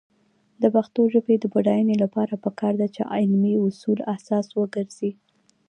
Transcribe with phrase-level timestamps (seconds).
[0.61, 5.11] د پښتو ژبې د بډاینې لپاره پکار ده چې علمي اصول اساس وګرځي.